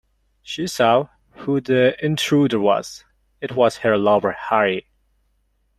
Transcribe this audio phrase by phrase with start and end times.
[0.41, 3.05] She saw who the intruder was:
[3.39, 4.87] it was her lover, Harry.